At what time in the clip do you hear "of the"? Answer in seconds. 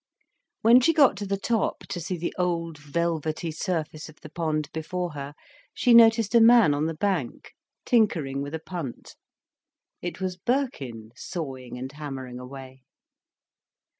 4.09-4.31